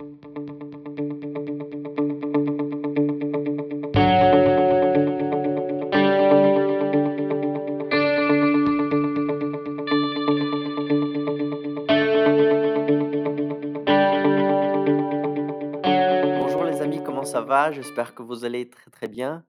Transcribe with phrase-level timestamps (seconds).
[0.00, 0.14] Bonjour
[16.64, 17.70] les amis, comment ça va?
[17.70, 19.44] J'espère que vous allez très très bien.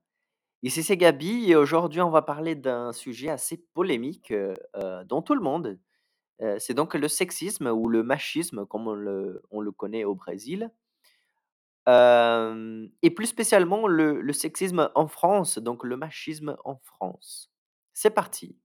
[0.64, 5.22] Ici c'est Gabi et aujourd'hui on va parler d'un sujet assez polémique euh, euh, dans
[5.22, 5.80] tout le monde.
[6.42, 10.16] Euh, c'est donc le sexisme ou le machisme comme on le, on le connaît au
[10.16, 10.72] Brésil.
[13.02, 17.52] Et plus spécialement le, le sexisme en France, donc le machisme en France.
[17.94, 18.56] C'est parti.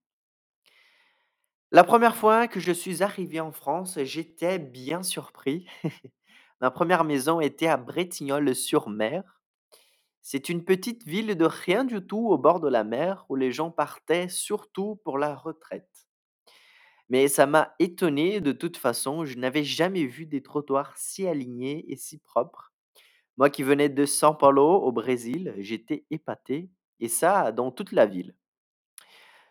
[1.71, 5.67] La première fois que je suis arrivé en France, j'étais bien surpris.
[6.61, 9.23] Ma première maison était à Bretignolles-sur-Mer
[10.23, 13.53] C'est une petite ville de rien du tout au bord de la mer où les
[13.53, 16.06] gens partaient surtout pour la retraite.
[17.09, 21.85] Mais ça m'a étonné de toute façon, je n'avais jamais vu des trottoirs si alignés
[21.89, 22.73] et si propres.
[23.37, 28.07] Moi qui venais de São Paulo au Brésil, j'étais épaté, et ça dans toute la
[28.07, 28.35] ville.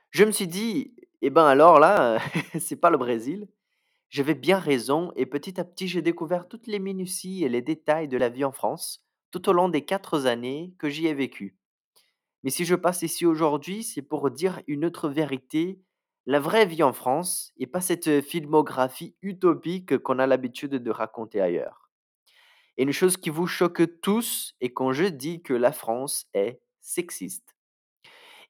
[0.09, 2.19] Je me suis dit, eh ben alors là,
[2.59, 3.47] c'est pas le Brésil.
[4.09, 8.07] J'avais bien raison, et petit à petit j'ai découvert toutes les minuties et les détails
[8.07, 11.57] de la vie en France, tout au long des quatre années que j'y ai vécu.
[12.43, 15.79] Mais si je passe ici aujourd'hui, c'est pour dire une autre vérité,
[16.25, 21.41] la vraie vie en France, et pas cette filmographie utopique qu'on a l'habitude de raconter
[21.41, 21.89] ailleurs.
[22.77, 26.61] Et une chose qui vous choque tous est quand je dis que la France est
[26.81, 27.55] sexiste.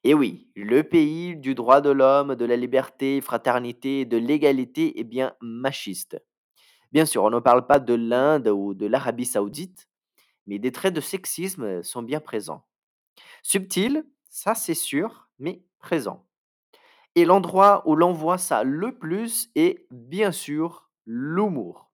[0.04, 5.04] Et oui, le pays du droit de l'homme, de la liberté, fraternité de l'égalité est
[5.04, 6.22] bien machiste.
[6.92, 9.88] Bien sûr, on ne parle pas de l'Inde ou de l'Arabie saoudite,
[10.46, 12.66] mais des traits de sexisme sont bien présents.
[13.42, 16.26] Subtil, ça c'est sûr, mais présent.
[17.16, 21.90] Et l'endroit où l'on voit ça le plus est bien sûr l'humour.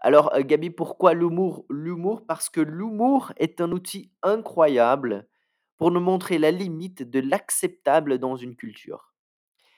[0.00, 1.64] Alors euh, Gabi, pourquoi l'humour?
[1.70, 5.28] L'humour parce que l'humour est un outil incroyable
[5.76, 9.14] pour nous montrer la limite de l'acceptable dans une culture.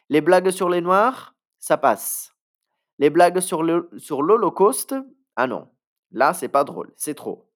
[0.08, 2.34] Les blagues sur les noirs, ça passe.
[2.98, 4.94] Les blagues sur l'Holocauste,
[5.36, 5.68] ah non,
[6.10, 7.50] là c'est pas drôle, c'est trop.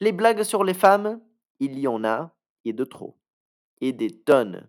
[0.00, 1.20] Les blagues sur les femmes,
[1.60, 3.16] il y en a et de trop.
[3.80, 4.68] et des tonnes.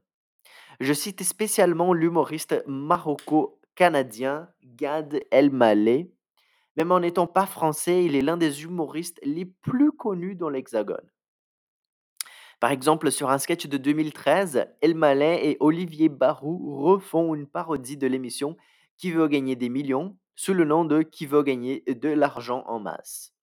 [0.79, 6.11] Je cite spécialement l'humoriste maroco-canadien Gad Elmaleh.
[6.75, 11.09] Même en n'étant pas français, il est l'un des humoristes les plus connus dans l'Hexagone.
[12.59, 18.05] Par exemple, sur un sketch de 2013, Elmaleh et Olivier Barou refont une parodie de
[18.05, 18.55] l'émission
[18.97, 22.79] Qui veut gagner des millions sous le nom de Qui veut gagner de l'argent en
[22.79, 23.33] masse.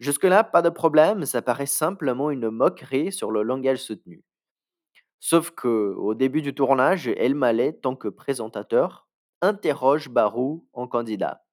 [0.00, 4.24] Jusque-là, pas de problème, ça paraît simplement une moquerie sur le langage soutenu.
[5.20, 9.08] Sauf que, au début du tournage, El Maleh, tant que présentateur,
[9.42, 11.44] interroge Barou en candidat.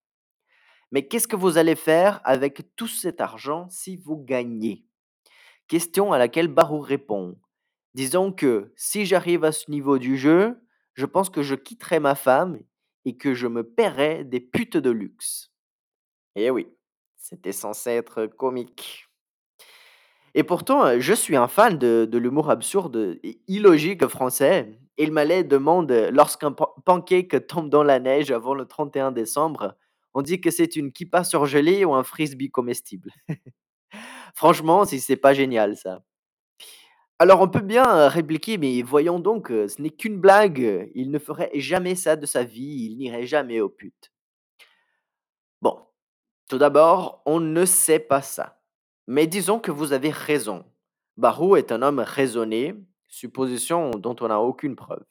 [0.91, 4.85] Mais qu'est-ce que vous allez faire avec tout cet argent si vous gagnez?
[5.67, 7.39] Question à laquelle Barou répond.
[7.93, 10.61] Disons que si j'arrive à ce niveau du jeu,
[10.93, 12.59] je pense que je quitterai ma femme
[13.05, 15.51] et que je me paierai des putes de luxe.
[16.35, 16.67] Eh oui,
[17.17, 19.07] c'était censé être comique.
[20.35, 24.79] Et pourtant, heu, je suis un fan de l'humour absurde et illogique français.
[24.97, 29.75] Il Mallet demande, heu, lorsqu'un pan pancake tombe dans la neige avant le 31 décembre,
[30.15, 33.11] on dit que c'est une kippa surgelée ou un frisbee comestible.
[34.35, 36.01] Franchement, si c'est pas génial ça.
[37.19, 41.19] Alors on peut bien, heu, répliquer: «Mais voyons donc, ce n'est qu'une blague, il ne
[41.19, 44.09] ferait jamais ça de sa vie, il n'irait jamais aux putes».
[45.61, 45.79] Bon,
[46.49, 48.62] tout d'abord, on ne sait pas ça.
[49.07, 50.65] Mais disons que vous avez raison.
[51.17, 52.75] Barou est un homme raisonné,
[53.07, 55.03] supposition dont on n'a aucune preuve.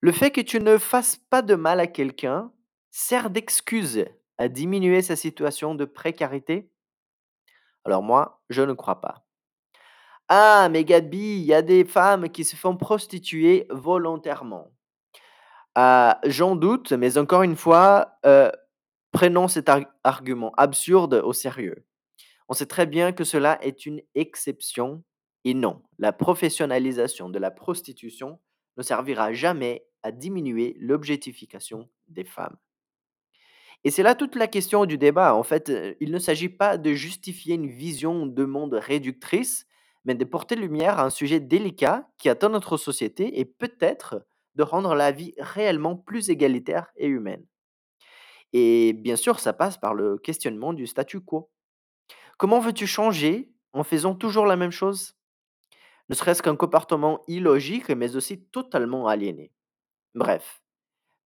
[0.00, 2.52] Le fait que tu ne fasses pas de mal à quelqu'un
[2.90, 4.04] sert d'excuse
[4.38, 6.70] à diminuer sa situation de précarité?
[7.84, 9.26] Alors moi, je ne crois pas.
[10.28, 14.70] Ah, mais Gabi, il y a des femmes qui se font prostituer volontairement.
[15.74, 18.50] Ah, j'en doute, mais encore une fois, euh,
[19.12, 21.84] prenons cet ar- argument absurde au sérieux.
[22.48, 25.04] On sait très bien que cela est une exception
[25.44, 28.40] et non, la professionnalisation de la prostitution
[28.76, 32.56] ne servira jamais à diminuer l'objectification des femmes.
[33.84, 35.34] Et c'est là toute la question du débat.
[35.34, 39.66] En fait, il ne s'agit pas de justifier une vision de monde réductrice,
[40.04, 44.62] mais de porter lumière à un sujet délicat qui atteint notre société et peut-être de
[44.62, 47.44] rendre la vie réellement plus égalitaire et humaine.
[48.52, 51.50] Et bien sûr, ça passe par le questionnement du statu quo.
[52.38, 55.16] Comment veux-tu changer en faisant toujours la même chose?
[56.08, 59.52] Ne serait-ce qu'un comportement illogique, mais aussi totalement aliéné.
[60.14, 60.62] Bref,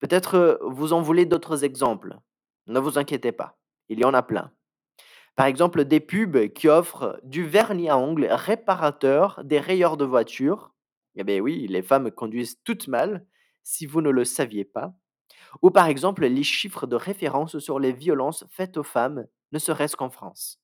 [0.01, 2.19] peut-être euh, vous en voulez d'autres exemples.
[2.67, 3.59] Ne vous inquiétez pas,
[3.91, 4.53] il y en a plein.
[5.37, 10.73] Par exemple, des pubs qui offrent du vernis à ongles réparateur, des rayures de voiture.
[11.17, 13.27] Eh bien oui, les femmes conduisent toutes mal,
[13.65, 14.95] si vous ne le saviez pas.
[15.61, 19.97] Ou par exemple, les chiffres de référence sur les violences faites aux femmes, ne serait-ce
[19.97, 20.62] qu'en France.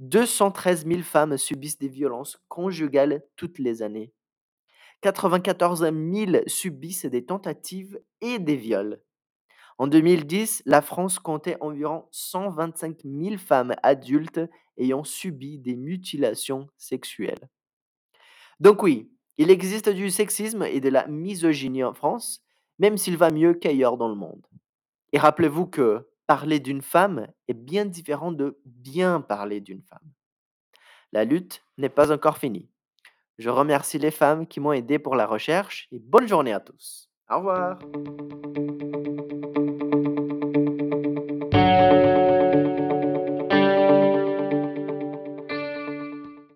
[0.00, 4.12] 213 000 femmes subissent des violences conjugales toutes les années.
[5.00, 9.00] 94 000 subissent des tentatives et des viols.
[9.78, 14.40] En 2010, la France comptait environ 125 000 femmes adultes
[14.76, 17.48] ayant subi des mutilations sexuelles.
[18.58, 22.42] Donc oui, il existe du sexisme et de la misogynie en France,
[22.80, 24.44] même s'il va mieux qu'ailleurs dans le monde.
[25.12, 30.12] Et rappelez-vous que parler d'une femme est bien différent de bien parler d'une femme.
[31.10, 32.68] La lutte n'est pas encore finie.
[33.38, 37.08] Je remercie les femmes qui m'ont aidé pour la recherche et bonne journée à tous.
[37.30, 37.78] Au revoir.